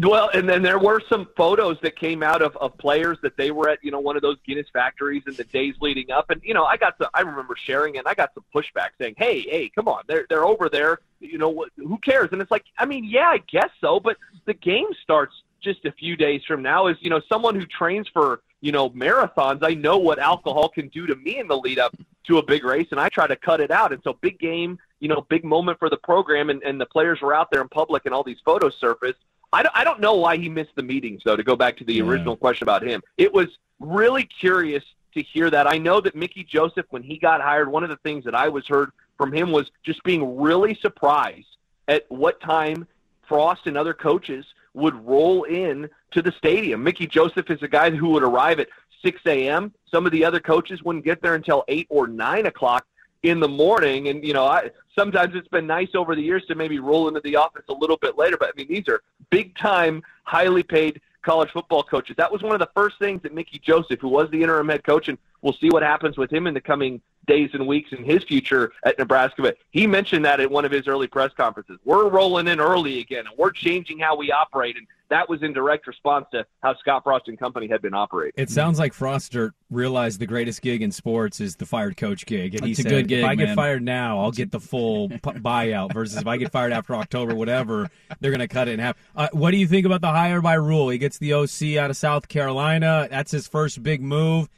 Well, 0.00 0.30
and 0.34 0.48
then 0.48 0.62
there 0.62 0.78
were 0.78 1.00
some 1.08 1.28
photos 1.36 1.78
that 1.82 1.96
came 1.96 2.22
out 2.22 2.42
of, 2.42 2.56
of 2.56 2.76
players 2.78 3.18
that 3.22 3.36
they 3.36 3.50
were 3.50 3.68
at, 3.68 3.78
you 3.82 3.90
know, 3.90 4.00
one 4.00 4.16
of 4.16 4.22
those 4.22 4.36
Guinness 4.44 4.66
factories 4.72 5.22
in 5.26 5.34
the 5.34 5.44
days 5.44 5.74
leading 5.80 6.10
up. 6.10 6.30
And, 6.30 6.40
you 6.42 6.52
know, 6.52 6.64
I 6.64 6.76
got 6.76 6.98
some, 6.98 7.08
I 7.14 7.20
remember 7.20 7.54
sharing. 7.56 7.96
And 7.96 8.06
I 8.06 8.14
got 8.14 8.32
some 8.34 8.44
pushback 8.54 8.90
saying, 9.00 9.14
hey, 9.18 9.42
hey, 9.42 9.70
come 9.72 9.86
on. 9.86 10.02
They're, 10.08 10.26
they're 10.28 10.44
over 10.44 10.68
there. 10.68 10.98
You 11.20 11.38
know, 11.38 11.66
who 11.76 11.98
cares? 11.98 12.30
And 12.32 12.42
it's 12.42 12.50
like, 12.50 12.64
I 12.76 12.86
mean, 12.86 13.04
yeah, 13.04 13.28
I 13.28 13.38
guess 13.50 13.70
so. 13.80 14.00
But 14.00 14.16
the 14.46 14.54
game 14.54 14.88
starts 15.02 15.34
just 15.62 15.84
a 15.84 15.92
few 15.92 16.16
days 16.16 16.42
from 16.46 16.62
now 16.62 16.88
is, 16.88 16.96
you 17.00 17.10
know, 17.10 17.20
someone 17.28 17.54
who 17.54 17.66
trains 17.66 18.08
for, 18.08 18.40
you 18.60 18.72
know, 18.72 18.90
marathons. 18.90 19.60
I 19.62 19.74
know 19.74 19.98
what 19.98 20.18
alcohol 20.18 20.68
can 20.68 20.88
do 20.88 21.06
to 21.06 21.14
me 21.14 21.38
in 21.38 21.46
the 21.46 21.56
lead 21.56 21.78
up 21.78 21.94
to 22.26 22.38
a 22.38 22.42
big 22.42 22.64
race. 22.64 22.88
And 22.90 22.98
I 22.98 23.08
try 23.08 23.28
to 23.28 23.36
cut 23.36 23.60
it 23.60 23.70
out. 23.70 23.92
And 23.92 24.02
so 24.02 24.14
big 24.20 24.40
game, 24.40 24.78
you 24.98 25.08
know, 25.08 25.24
big 25.28 25.44
moment 25.44 25.78
for 25.78 25.88
the 25.88 25.96
program. 25.98 26.50
And, 26.50 26.62
and 26.64 26.80
the 26.80 26.86
players 26.86 27.20
were 27.20 27.32
out 27.32 27.52
there 27.52 27.60
in 27.60 27.68
public 27.68 28.06
and 28.06 28.14
all 28.14 28.24
these 28.24 28.40
photos 28.44 28.74
surfaced. 28.80 29.18
I 29.52 29.62
don't, 29.62 29.74
I 29.76 29.84
don't 29.84 30.00
know 30.00 30.14
why 30.14 30.36
he 30.36 30.48
missed 30.48 30.74
the 30.76 30.82
meetings, 30.82 31.22
though, 31.24 31.36
to 31.36 31.42
go 31.42 31.56
back 31.56 31.76
to 31.78 31.84
the 31.84 31.94
Yeah. 31.94 32.04
original 32.04 32.36
question 32.36 32.64
about 32.64 32.82
him. 32.82 33.02
It 33.16 33.32
was 33.32 33.46
really 33.80 34.24
curious 34.24 34.84
to 35.14 35.22
hear 35.22 35.50
that. 35.50 35.66
I 35.66 35.78
know 35.78 36.00
that 36.00 36.14
Mickey 36.14 36.44
Joseph, 36.44 36.86
when 36.90 37.02
he 37.02 37.18
got 37.18 37.40
hired, 37.40 37.70
one 37.70 37.82
of 37.82 37.88
the 37.90 37.96
things 37.96 38.24
that 38.24 38.34
I 38.34 38.48
was 38.48 38.66
heard 38.66 38.90
from 39.16 39.32
him 39.32 39.50
was 39.50 39.70
just 39.82 40.02
being 40.04 40.38
really 40.38 40.74
surprised 40.74 41.56
at 41.88 42.04
what 42.10 42.40
time 42.40 42.86
Frost 43.26 43.66
and 43.66 43.76
other 43.76 43.94
coaches 43.94 44.44
would 44.74 44.94
roll 45.06 45.42
in 45.44 45.88
to 46.12 46.22
the 46.22 46.32
stadium. 46.32 46.82
Mickey 46.82 47.06
Joseph 47.06 47.50
is 47.50 47.62
a 47.62 47.68
guy 47.68 47.90
who 47.90 48.08
would 48.10 48.22
arrive 48.22 48.60
at 48.60 48.68
6 49.02 49.20
a.m. 49.26 49.72
Some 49.90 50.06
of 50.06 50.12
the 50.12 50.24
other 50.24 50.40
coaches 50.40 50.82
wouldn't 50.82 51.04
get 51.04 51.20
there 51.22 51.34
until 51.34 51.64
8 51.68 51.86
or 51.90 52.06
9 52.06 52.46
o'clock 52.46 52.86
in 53.22 53.40
the 53.40 53.48
morning. 53.48 54.08
And, 54.08 54.24
you 54.24 54.32
know, 54.32 54.46
I, 54.46 54.70
sometimes 54.94 55.34
it's 55.34 55.48
been 55.48 55.66
nice 55.66 55.90
over 55.94 56.14
the 56.14 56.22
years 56.22 56.44
to 56.46 56.54
maybe 56.54 56.78
roll 56.78 57.08
into 57.08 57.20
the 57.20 57.36
office 57.36 57.64
a 57.68 57.72
little 57.72 57.96
bit 57.96 58.16
later. 58.16 58.36
But, 58.38 58.50
I 58.50 58.52
mean, 58.56 58.68
these 58.68 58.88
are 58.88 59.02
big 59.30 59.56
time, 59.56 60.02
highly 60.24 60.62
paid 60.62 61.00
college 61.22 61.50
football 61.50 61.82
coaches. 61.82 62.16
That 62.16 62.32
was 62.32 62.42
one 62.42 62.52
of 62.52 62.60
the 62.60 62.70
first 62.74 62.98
things 62.98 63.22
that 63.22 63.34
Mickey 63.34 63.58
Joseph, 63.58 64.00
who 64.00 64.08
was 64.08 64.30
the 64.30 64.42
interim 64.42 64.68
head 64.68 64.84
coach, 64.84 65.08
and 65.08 65.18
we'll 65.42 65.52
see 65.52 65.68
what 65.68 65.82
happens 65.82 66.16
with 66.16 66.32
him 66.32 66.46
in 66.46 66.54
the 66.54 66.60
coming 66.60 67.00
days 67.26 67.50
and 67.52 67.66
weeks 67.66 67.92
in 67.92 68.02
his 68.04 68.24
future 68.24 68.72
at 68.84 68.98
Nebraska. 68.98 69.42
But 69.42 69.58
he 69.70 69.86
mentioned 69.86 70.24
that 70.24 70.40
at 70.40 70.50
one 70.50 70.64
of 70.64 70.70
his 70.70 70.88
early 70.88 71.06
press 71.06 71.32
conferences. 71.36 71.78
We're 71.84 72.08
rolling 72.08 72.48
in 72.48 72.60
early 72.60 73.00
again, 73.00 73.26
and 73.26 73.36
we're 73.36 73.50
changing 73.50 73.98
how 73.98 74.16
we 74.16 74.32
operate. 74.32 74.76
And 74.76 74.86
that 75.10 75.28
was 75.28 75.42
in 75.42 75.52
direct 75.52 75.86
response 75.86 76.26
to 76.32 76.44
how 76.62 76.74
Scott 76.76 77.02
Frost 77.02 77.28
and 77.28 77.38
company 77.38 77.66
had 77.66 77.80
been 77.80 77.94
operating. 77.94 78.32
It 78.36 78.50
sounds 78.50 78.78
like 78.78 78.92
Froster 78.92 79.52
realized 79.70 80.20
the 80.20 80.26
greatest 80.26 80.62
gig 80.62 80.82
in 80.82 80.90
sports 80.92 81.40
is 81.40 81.56
the 81.56 81.66
fired 81.66 81.96
coach 81.96 82.26
gig, 82.26 82.54
and 82.54 82.64
he 82.64 82.72
That's 82.72 82.80
a 82.80 82.82
said, 82.82 82.90
good 82.90 83.08
gig, 83.08 83.18
"If 83.20 83.24
I 83.24 83.34
get 83.34 83.54
fired 83.54 83.82
now, 83.82 84.20
I'll 84.20 84.32
get 84.32 84.50
the 84.50 84.60
full 84.60 85.08
p- 85.10 85.18
buyout. 85.18 85.92
Versus 85.92 86.18
if 86.18 86.26
I 86.26 86.36
get 86.36 86.52
fired 86.52 86.72
after 86.72 86.94
October, 86.94 87.34
whatever, 87.34 87.90
they're 88.20 88.30
going 88.30 88.40
to 88.40 88.48
cut 88.48 88.68
it 88.68 88.72
in 88.72 88.80
half." 88.80 88.96
Uh, 89.16 89.28
what 89.32 89.50
do 89.50 89.56
you 89.56 89.66
think 89.66 89.86
about 89.86 90.00
the 90.00 90.10
hire 90.10 90.40
by 90.40 90.54
Rhule? 90.54 90.88
He 90.90 90.98
gets 90.98 91.18
the 91.18 91.32
OC 91.32 91.76
out 91.78 91.90
of 91.90 91.96
South 91.96 92.28
Carolina. 92.28 93.08
That's 93.10 93.30
his 93.30 93.48
first 93.48 93.82
big 93.82 94.02
move. 94.02 94.48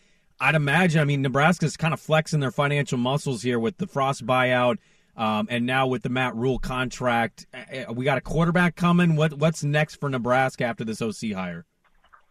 I'd 0.41 0.55
imagine. 0.55 1.01
I 1.01 1.05
mean, 1.05 1.23
Nebraska's 1.23 1.77
kind 1.77 1.93
of 1.93 2.01
flexing 2.01 2.41
their 2.41 2.51
financial 2.51 2.99
muscles 2.99 3.43
here 3.43 3.59
with 3.59 3.77
the 3.77 3.87
Frost 3.87 4.27
buyout. 4.27 4.79
Um, 5.21 5.49
and 5.51 5.67
now 5.67 5.87
with 5.87 6.03
the 6.03 6.09
Matt 6.09 6.35
Rhule 6.35 6.59
contract, 6.59 7.47
uh, 7.53 7.93
we 7.93 8.07
got 8.07 8.17
a 8.17 8.23
quarterback 8.23 8.75
coming. 8.75 9.17
What 9.17 9.35
what's 9.35 9.63
next 9.63 9.97
for 9.97 10.09
Nebraska 10.09 10.65
after 10.65 10.83
this 10.83 11.03
OC 11.03 11.33
hire? 11.35 11.67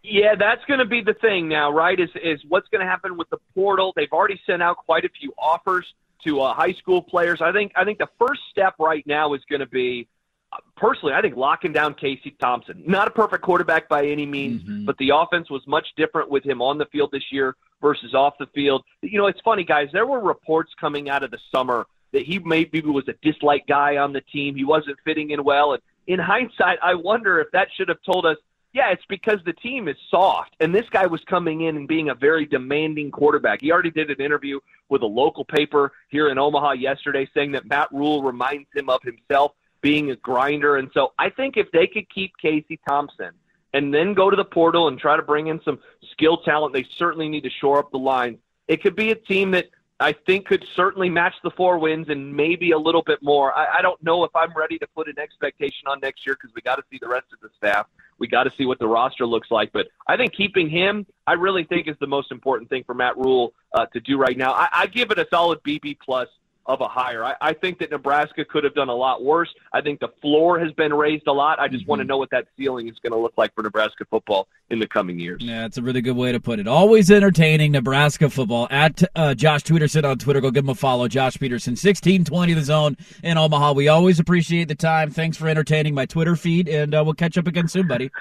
Yeah, 0.01 0.33
that's 0.33 0.65
going 0.65 0.79
to 0.79 0.87
be 0.87 1.01
the 1.01 1.13
thing 1.13 1.47
now, 1.47 1.71
right? 1.71 1.99
Is 1.99 2.09
is 2.23 2.39
what's 2.47 2.67
going 2.69 2.83
to 2.83 2.89
happen 2.89 3.15
with 3.15 3.29
the 3.29 3.37
portal? 3.53 3.93
They've 3.95 4.11
already 4.11 4.41
sent 4.43 4.63
out 4.63 4.77
quite 4.77 5.05
a 5.05 5.09
few 5.09 5.31
offers 5.37 5.85
to 6.25 6.41
uh, 6.41 6.55
high 6.55 6.73
school 6.73 7.03
players. 7.03 7.41
I 7.43 7.51
think 7.51 7.73
I 7.75 7.85
think 7.85 7.99
the 7.99 8.09
first 8.17 8.41
step 8.49 8.73
right 8.79 9.05
now 9.05 9.35
is 9.35 9.41
going 9.47 9.59
to 9.59 9.67
be, 9.67 10.07
uh, 10.51 10.57
personally, 10.75 11.13
I 11.13 11.21
think 11.21 11.35
locking 11.35 11.71
down 11.71 11.93
Casey 11.93 12.35
Thompson. 12.41 12.81
Not 12.87 13.07
a 13.07 13.11
perfect 13.11 13.43
quarterback 13.43 13.87
by 13.87 14.07
any 14.07 14.25
means, 14.25 14.63
but 14.87 14.97
the 14.97 15.11
offense 15.13 15.51
was 15.51 15.61
much 15.67 15.85
different 15.95 16.31
with 16.31 16.43
him 16.43 16.59
on 16.59 16.79
the 16.79 16.85
field 16.85 17.11
this 17.11 17.31
year 17.31 17.55
versus 17.83 18.15
off 18.15 18.33
the 18.39 18.47
field. 18.47 18.83
You 19.03 19.19
know, 19.19 19.27
it's 19.27 19.41
funny, 19.41 19.63
guys. 19.63 19.89
There 19.93 20.07
were 20.07 20.19
reports 20.19 20.71
coming 20.81 21.07
out 21.07 21.21
of 21.21 21.29
the 21.29 21.39
summer 21.53 21.85
that 22.11 22.23
he 22.23 22.39
maybe 22.39 22.81
was 22.81 23.07
a 23.07 23.13
disliked 23.21 23.67
guy 23.67 23.97
on 23.97 24.13
the 24.13 24.21
team. 24.21 24.55
He 24.55 24.63
wasn't 24.63 24.97
fitting 25.05 25.31
in 25.31 25.43
well. 25.43 25.73
And 25.73 25.81
in 26.07 26.19
hindsight, 26.19 26.79
I 26.81 26.95
wonder 26.95 27.39
if 27.39 27.51
that 27.51 27.67
should 27.75 27.89
have 27.89 28.01
told 28.03 28.25
us 28.25 28.37
yeah, 28.73 28.91
it's 28.91 29.05
because 29.09 29.39
the 29.45 29.53
team 29.53 29.87
is 29.87 29.95
soft. 30.11 30.55
And 30.59 30.73
this 30.73 30.87
guy 30.91 31.07
was 31.07 31.21
coming 31.25 31.61
in 31.61 31.75
and 31.75 31.87
being 31.87 32.09
a 32.09 32.15
very 32.15 32.45
demanding 32.45 33.09
quarterback. 33.09 33.61
He 33.61 33.71
already 33.71 33.89
did 33.89 34.11
an 34.11 34.21
interview 34.21 34.59
with 34.89 35.01
a 35.01 35.07
local 35.07 35.43
paper 35.43 35.91
here 36.09 36.29
in 36.29 36.37
Omaha 36.37 36.73
yesterday 36.73 37.27
saying 37.33 37.53
that 37.53 37.65
Matt 37.65 37.91
Rhule 37.91 38.21
reminds 38.21 38.67
him 38.75 38.89
of 38.89 39.01
himself 39.01 39.53
being 39.81 40.11
a 40.11 40.15
grinder. 40.17 40.77
And 40.77 40.89
so 40.93 41.13
I 41.17 41.29
think 41.29 41.57
if 41.57 41.71
they 41.71 41.87
could 41.87 42.09
keep 42.13 42.33
Casey 42.37 42.79
Thompson 42.87 43.31
and 43.73 43.93
then 43.93 44.13
go 44.13 44.29
to 44.29 44.35
the 44.35 44.45
portal 44.45 44.87
and 44.87 44.99
try 44.99 45.15
to 45.15 45.23
bring 45.23 45.47
in 45.47 45.59
some 45.63 45.79
skill 46.11 46.37
talent, 46.37 46.73
they 46.73 46.85
certainly 46.97 47.27
need 47.27 47.43
to 47.43 47.49
shore 47.49 47.79
up 47.79 47.91
the 47.91 47.97
line. 47.97 48.37
It 48.67 48.83
could 48.83 48.95
be 48.95 49.09
a 49.09 49.15
team 49.15 49.51
that 49.51 49.69
I 49.99 50.13
think 50.13 50.45
could 50.45 50.65
certainly 50.75 51.09
match 51.09 51.33
the 51.43 51.51
four 51.51 51.77
wins 51.77 52.07
and 52.07 52.33
maybe 52.33 52.71
a 52.71 52.77
little 52.77 53.01
bit 53.01 53.21
more. 53.21 53.53
I, 53.53 53.79
I 53.79 53.81
don't 53.81 54.01
know 54.01 54.23
if 54.23 54.33
I'm 54.33 54.53
ready 54.53 54.77
to 54.79 54.87
put 54.95 55.09
an 55.09 55.19
expectation 55.19 55.87
on 55.87 55.99
next 56.01 56.25
year 56.25 56.37
because 56.39 56.55
we 56.55 56.61
got 56.61 56.77
to 56.77 56.83
see 56.89 56.99
the 57.01 57.09
rest 57.09 57.27
of 57.33 57.39
the 57.41 57.49
staff. 57.57 57.87
We 58.17 58.27
got 58.27 58.43
to 58.43 58.51
see 58.57 58.65
what 58.65 58.79
the 58.79 58.87
roster 58.87 59.25
looks 59.25 59.51
like. 59.51 59.71
But 59.73 59.87
I 60.07 60.15
think 60.15 60.33
keeping 60.33 60.69
him, 60.69 61.05
I 61.27 61.33
really 61.33 61.65
think 61.65 61.87
is 61.87 61.97
the 61.99 62.07
most 62.07 62.31
important 62.31 62.69
thing 62.69 62.83
for 62.85 62.93
Matt 62.93 63.17
Rhule 63.17 63.53
uh, 63.73 63.87
to 63.87 63.99
do 63.99 64.17
right 64.17 64.37
now. 64.37 64.53
I, 64.53 64.69
I 64.71 64.87
give 64.87 65.11
it 65.11 65.19
a 65.19 65.27
solid 65.29 65.61
BB 65.63 65.97
plus 66.03 66.29
of 66.65 66.81
a 66.81 66.87
hire. 66.87 67.23
I, 67.23 67.33
I 67.41 67.53
think 67.53 67.79
that 67.79 67.89
Nebraska 67.89 68.45
could 68.45 68.63
have 68.63 68.75
done 68.75 68.89
a 68.89 68.95
lot 68.95 69.23
worse. 69.23 69.49
I 69.73 69.81
think 69.81 69.99
the 69.99 70.09
floor 70.21 70.59
has 70.59 70.71
been 70.73 70.93
raised 70.93 71.25
a 71.25 71.31
lot. 71.31 71.59
I 71.59 71.67
just 71.67 71.87
want 71.87 71.99
to 71.99 72.05
know 72.05 72.17
what 72.17 72.29
that 72.29 72.45
ceiling 72.55 72.87
is 72.87 72.95
going 73.01 73.11
to 73.11 73.17
look 73.17 73.33
like 73.37 73.55
for 73.55 73.63
Nebraska 73.63 74.05
football 74.09 74.47
in 74.69 74.77
the 74.77 74.85
coming 74.87 75.17
years. 75.19 75.41
Yeah, 75.41 75.61
that's 75.61 75.79
a 75.79 75.81
really 75.81 76.01
good 76.01 76.15
way 76.15 76.31
to 76.31 76.39
put 76.39 76.59
it. 76.59 76.67
Always 76.67 77.09
entertaining 77.09 77.71
Nebraska 77.71 78.29
football. 78.29 78.67
At 78.69 79.01
uh, 79.15 79.33
Josh 79.33 79.63
Peterson 79.63 80.05
on 80.05 80.19
Twitter, 80.19 80.41
go 80.41 80.51
give 80.51 80.63
him 80.63 80.69
a 80.69 80.75
follow. 80.75 81.07
Josh 81.07 81.39
Peterson, 81.39 81.75
sixteen 81.75 82.23
twenty 82.23 82.53
the 82.53 82.61
zone 82.61 82.97
in 83.23 83.37
Omaha. 83.37 83.73
We 83.73 83.87
always 83.87 84.19
appreciate 84.19 84.67
the 84.67 84.75
time. 84.75 85.09
Thanks 85.09 85.37
for 85.37 85.47
entertaining 85.47 85.95
my 85.95 86.05
Twitter 86.05 86.35
feed, 86.35 86.69
and 86.69 86.93
uh, 86.93 87.01
we'll 87.03 87.15
catch 87.15 87.37
up 87.37 87.47
again 87.47 87.67
soon, 87.67 87.87
buddy. 87.87 88.11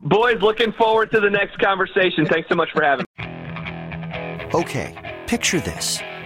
Boys, 0.00 0.40
looking 0.42 0.72
forward 0.72 1.10
to 1.10 1.18
the 1.18 1.30
next 1.30 1.58
conversation. 1.58 2.26
Thanks 2.26 2.48
so 2.48 2.54
much 2.54 2.68
for 2.72 2.84
having 2.84 3.06
me. 3.18 4.50
Okay, 4.54 5.18
picture 5.26 5.58
this. 5.58 5.98